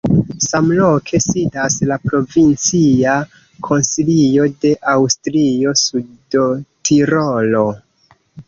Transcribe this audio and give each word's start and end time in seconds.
Samloke 0.43 1.19
sidas 1.25 1.75
la 1.91 1.97
provincia 2.05 3.13
konsilio 3.69 4.49
de 4.65 4.73
Aŭstrio-Sudtirolo. 4.95 7.63